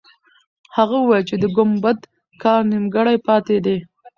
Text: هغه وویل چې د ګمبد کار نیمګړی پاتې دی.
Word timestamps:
هغه 0.75 0.95
وویل 0.99 1.23
چې 1.29 1.35
د 1.39 1.45
ګمبد 1.55 1.99
کار 2.43 2.59
نیمګړی 2.71 3.17
پاتې 3.27 3.57
دی. 3.65 3.77